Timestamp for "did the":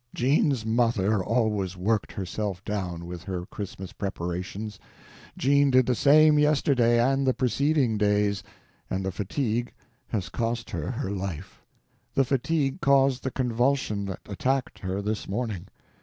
5.69-5.93